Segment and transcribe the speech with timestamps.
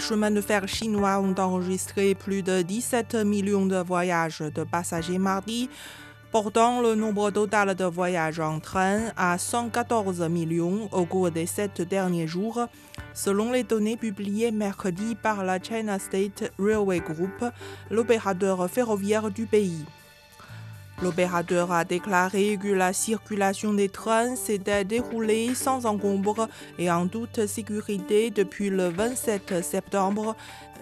[0.00, 5.18] Les chemins de fer chinois ont enregistré plus de 17 millions de voyages de passagers
[5.18, 5.68] mardi,
[6.32, 11.82] portant le nombre total de voyages en train à 114 millions au cours des sept
[11.82, 12.66] derniers jours,
[13.12, 17.44] selon les données publiées mercredi par la China State Railway Group,
[17.90, 19.84] l'opérateur ferroviaire du pays.
[21.02, 26.46] L'opérateur a déclaré que la circulation des trains s'était déroulée sans encombre
[26.78, 30.36] et en toute sécurité depuis le 27 septembre,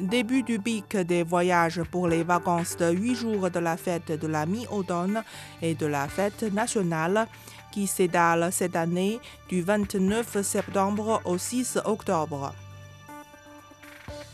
[0.00, 4.26] début du pic des voyages pour les vacances de 8 jours de la fête de
[4.26, 5.22] la mi-automne
[5.62, 7.28] et de la fête nationale
[7.70, 12.52] qui s'étale cette année du 29 septembre au 6 octobre.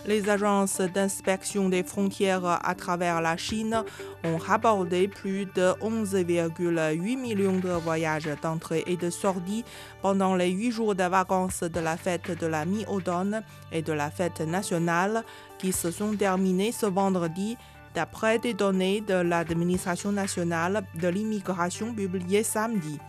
[0.07, 3.83] Les agences d'inspection des frontières à travers la Chine
[4.23, 9.65] ont rapporté plus de 11,8 millions de voyages d'entrée et de sortie
[10.03, 14.13] pendant les huit jours de vacances de la fête de la mi-automne et de la
[14.13, 15.25] fête nationale
[15.59, 17.57] qui se sont terminés ce vendredi
[17.97, 23.01] d'après des données de l'administration nationale de l'immigration publiées samedi.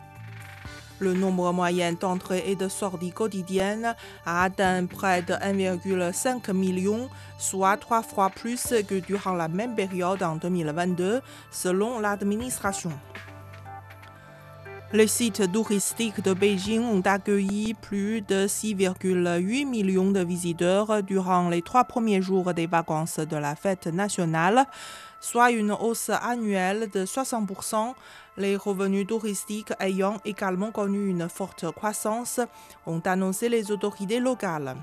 [1.00, 3.96] Le nombre moyen d'entrées et de sorties quotidiennes
[4.26, 10.24] a atteint près de 1,5 million, soit trois fois plus que durant la même période
[10.24, 12.92] en 2022, selon l'administration.
[14.94, 21.62] Les sites touristiques de Beijing ont accueilli plus de 6,8 millions de visiteurs durant les
[21.62, 24.66] trois premiers jours des vacances de la fête nationale,
[25.20, 27.96] soit une hausse annuelle de 60%,
[28.38, 32.40] les revenus touristiques ayant également connu une forte croissance,
[32.86, 34.76] ont annoncé les autorités locales.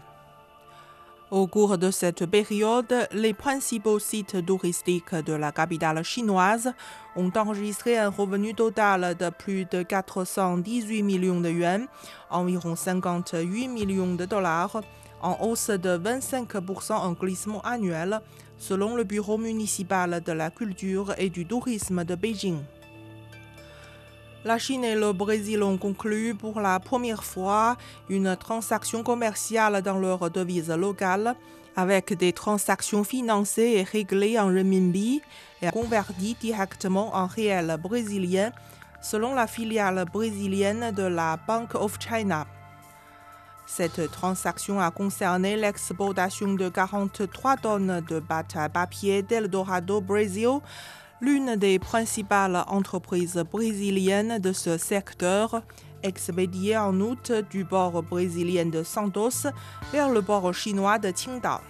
[1.31, 6.73] Au cours de cette période, les principaux sites touristiques de la capitale chinoise
[7.17, 11.89] ont enregistré un revenu total de plus de 418 millions de yuan,
[12.31, 14.83] environ 58 millions de dollars,
[15.23, 18.21] en hausse de 25% en glissement annuel,
[18.59, 22.59] selon le Bureau municipal de la culture et du tourisme de Beijing.
[24.45, 27.79] La Chine et le Brésil ont conclu pour la première fois
[28.11, 31.35] une transaction commerciale dans leur devise locale,
[31.77, 35.23] avec des transactions financées et réglées en renminbi
[35.63, 38.53] et converties directement en réel brésilien,
[39.01, 42.47] selon la filiale brésilienne de la Bank of China.
[43.65, 50.61] Cette transaction a concerné l'exportation de 43 tonnes de pâte à papier d'Eldorado Brésil,
[51.25, 55.63] l'une des principales entreprises brésiliennes de ce secteur,
[56.03, 59.49] expédiée en août du port brésilien de Santos
[59.91, 61.61] vers le port chinois de Qingdao.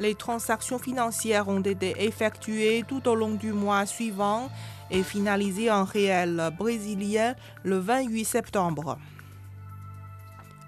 [0.00, 4.50] Les transactions financières ont été effectuées tout au long du mois suivant
[4.90, 8.98] et finalisées en réel brésilien le 28 septembre.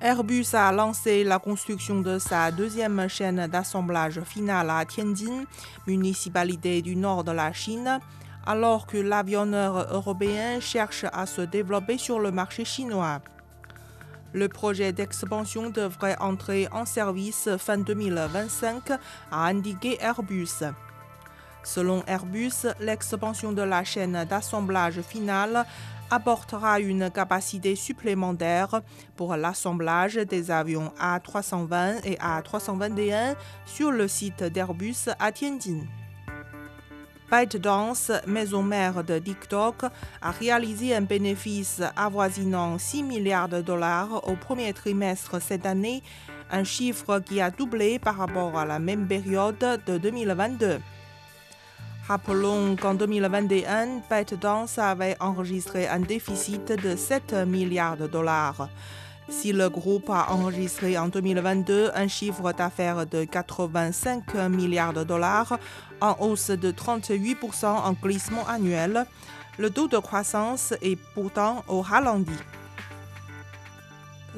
[0.01, 5.43] Airbus a lancé la construction de sa deuxième chaîne d'assemblage finale à Tianjin,
[5.89, 7.99] municipalité du nord de la Chine,
[8.47, 13.21] alors que l'avionneur européen cherche à se développer sur le marché chinois.
[14.33, 18.93] Le projet d'expansion devrait entrer en service fin 2025,
[19.33, 20.63] a indiqué Airbus.
[21.65, 25.67] Selon Airbus, l'expansion de la chaîne d'assemblage finale
[26.11, 28.83] apportera une capacité supplémentaire
[29.17, 33.35] pour l'assemblage des avions A320 et A321
[33.67, 35.85] sur le site d'Airbus à Tianjin.
[37.31, 39.85] ByteDance, maison mère de TikTok,
[40.23, 46.03] a réalisé un bénéfice avoisinant 6 milliards de dollars au premier trimestre cette année,
[46.51, 50.79] un chiffre qui a doublé par rapport à la même période de 2022.
[52.09, 58.71] Rappelons qu'en 2021, ByteDance avait enregistré un déficit de 7 milliards de dollars.
[59.29, 65.59] Si le groupe a enregistré en 2022 un chiffre d'affaires de 85 milliards de dollars,
[66.01, 69.05] en hausse de 38% en glissement annuel,
[69.59, 72.33] le taux de croissance est pourtant au ralenti.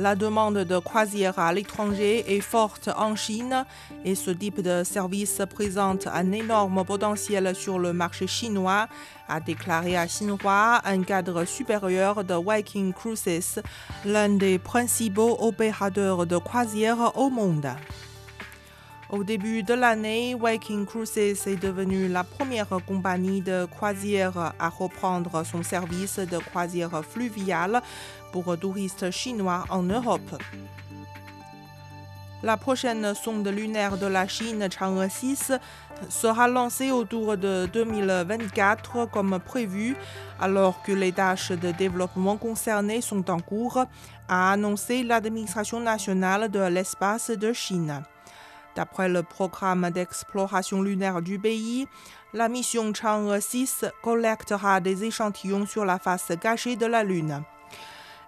[0.01, 3.67] La demande de croisière à l'étranger est forte en Chine
[4.03, 8.89] et ce type de service présente un énorme potentiel sur le marché chinois,
[9.29, 13.61] a déclaré à Xinhua un cadre supérieur de Viking Cruises,
[14.07, 17.69] l'un des principaux opérateurs de croisière au monde.
[19.11, 25.45] Au début de l'année, Viking Cruises est devenue la première compagnie de croisière à reprendre
[25.45, 27.83] son service de croisière fluviale
[28.33, 30.41] pour touristes chinois en Europe.
[32.43, 35.53] La prochaine sonde lunaire de la Chine, Chang'e 6,
[36.09, 39.95] sera lancée autour de 2024 comme prévu,
[40.41, 43.85] alors que les tâches de développement concernées sont en cours,
[44.29, 48.03] a annoncé l'administration nationale de l'espace de Chine.
[48.75, 51.87] D'après le programme d'exploration lunaire du pays,
[52.33, 57.43] la mission Chang'e 6 collectera des échantillons sur la face cachée de la Lune.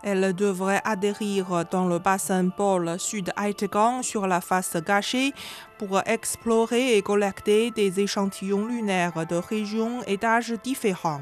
[0.03, 5.33] Elle devrait atterrir dans le bassin pôle sud Aitegang sur la face gâchée
[5.79, 11.21] pour explorer et collecter des échantillons lunaires de régions et d'âges différents.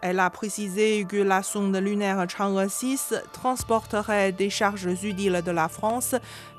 [0.00, 5.68] Elle a précisé que la sonde lunaire Chang'e 6 transporterait des charges utiles de la
[5.68, 6.14] France,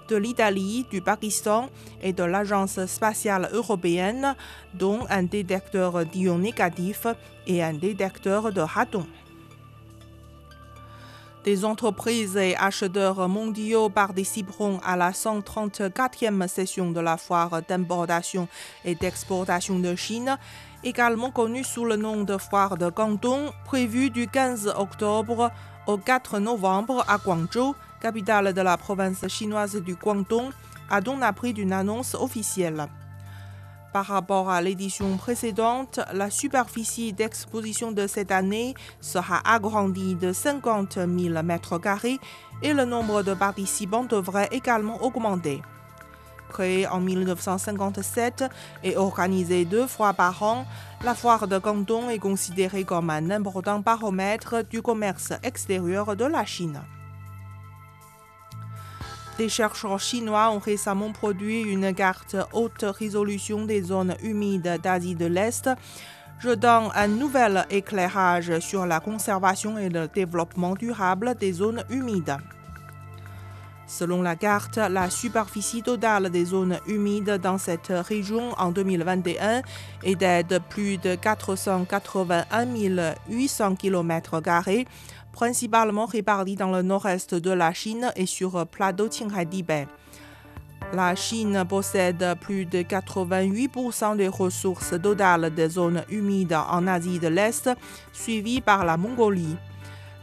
[0.10, 1.70] de l'Italie, du Pakistan
[2.04, 4.36] et de l'Agence spatiale européenne,
[4.76, 7.08] dont un détecteur d'ions négatifs
[7.48, 9.08] et un détecteur de radon.
[11.44, 18.48] Des entreprises et acheteurs mondiaux participeront à la 134e session de la foire d'importation
[18.86, 20.38] et d'exportation de Chine,
[20.84, 25.50] également connue sous le nom de foire de Guangdong, prévue du 15 octobre
[25.88, 30.52] au 4 novembre à Guangzhou, capitale de la province chinoise du Guangdong,
[30.92, 32.86] a donc appris d'une annonce officielle.
[33.94, 40.94] Par rapport à l'édition précédente, la superficie d'exposition de cette année sera agrandie de 50
[40.94, 42.18] 000 m2
[42.64, 45.62] et le nombre de participants devrait également augmenter.
[46.52, 48.46] Créée en 1957
[48.84, 50.66] et organisée deux fois par an,
[51.04, 56.46] la foire de Guangdong est considérée comme un important baromètre du commerce extérieur de la
[56.46, 56.82] Chine.
[59.38, 65.26] Des chercheurs chinois ont récemment produit une carte haute résolution des zones humides d'Asie de
[65.26, 65.70] l'Est,
[66.40, 72.38] jetant un nouvel éclairage sur la conservation et le développement durable des zones humides.
[73.88, 79.62] Selon la carte, la superficie totale des zones humides dans cette région en 2021
[80.04, 82.68] est de plus de 481
[83.28, 84.40] 800 km
[85.32, 89.88] principalement répartis dans le nord-est de la Chine et sur plateau Qinghai-Tibet.
[90.94, 97.30] La Chine possède plus de 88% des ressources totales des zones humides en Asie de
[97.30, 97.70] l'Est,
[98.12, 99.56] suivie par la Mongolie.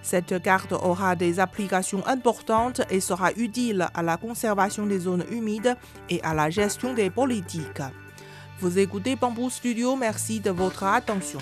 [0.02, 5.76] Cette carte aura des applications importantes et sera utile à la conservation des zones humides
[6.10, 7.82] et à la gestion des politiques.
[8.60, 11.38] Vous écoutez Bamboo Studio, merci de votre attention.